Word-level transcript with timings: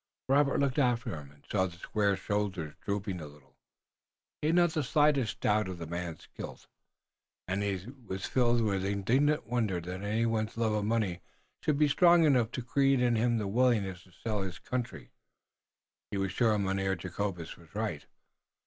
Robert 0.27 0.59
looked 0.59 0.79
after 0.79 1.11
him 1.15 1.29
and 1.29 1.45
saw 1.51 1.67
the 1.67 1.77
square 1.77 2.15
shoulders 2.17 2.73
drooping 2.83 3.21
a 3.21 3.27
little. 3.27 3.55
He 4.41 4.47
had 4.47 4.55
not 4.55 4.71
the 4.71 4.81
slightest 4.81 5.39
doubt 5.41 5.67
of 5.67 5.77
the 5.77 5.85
man's 5.85 6.27
guilt, 6.35 6.65
and 7.47 7.61
he 7.61 7.85
was 8.07 8.25
filled 8.25 8.61
with 8.61 8.83
indignant 8.83 9.45
wonder 9.45 9.79
that 9.79 10.01
anyone's 10.01 10.57
love 10.57 10.73
of 10.73 10.85
money 10.85 11.21
should 11.61 11.77
be 11.77 11.87
strong 11.87 12.23
enough 12.23 12.49
to 12.53 12.63
create 12.63 12.99
in 12.99 13.15
him 13.15 13.37
the 13.37 13.45
willingness 13.47 14.01
to 14.05 14.11
sell 14.11 14.41
his 14.41 14.57
country. 14.57 15.11
He 16.09 16.17
was 16.17 16.31
sure 16.31 16.57
Mynheer 16.57 16.95
Jacobus 16.95 17.55
was 17.55 17.75
right. 17.75 18.07